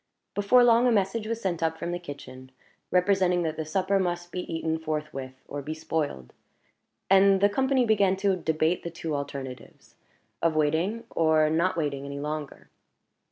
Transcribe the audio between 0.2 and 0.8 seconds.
Before